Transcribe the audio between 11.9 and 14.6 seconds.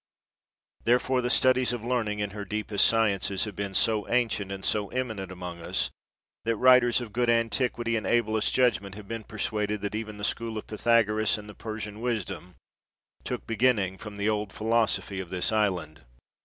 wisdom took be ginning from the old